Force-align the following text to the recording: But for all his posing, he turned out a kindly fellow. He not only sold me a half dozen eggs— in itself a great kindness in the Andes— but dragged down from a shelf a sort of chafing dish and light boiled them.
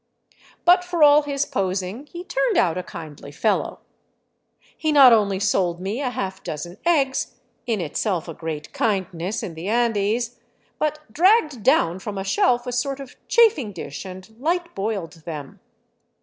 But 0.65 0.83
for 0.83 1.03
all 1.03 1.21
his 1.21 1.45
posing, 1.45 2.07
he 2.07 2.23
turned 2.23 2.57
out 2.57 2.75
a 2.75 2.81
kindly 2.81 3.31
fellow. 3.31 3.81
He 4.75 4.91
not 4.91 5.13
only 5.13 5.39
sold 5.39 5.79
me 5.79 6.01
a 6.01 6.09
half 6.09 6.41
dozen 6.43 6.77
eggs— 6.87 7.35
in 7.67 7.79
itself 7.79 8.27
a 8.27 8.33
great 8.33 8.73
kindness 8.73 9.43
in 9.43 9.53
the 9.53 9.67
Andes— 9.67 10.39
but 10.79 11.01
dragged 11.13 11.61
down 11.61 11.99
from 11.99 12.17
a 12.17 12.23
shelf 12.23 12.65
a 12.65 12.71
sort 12.71 12.99
of 12.99 13.15
chafing 13.27 13.73
dish 13.73 14.03
and 14.03 14.35
light 14.39 14.73
boiled 14.73 15.11
them. 15.23 15.59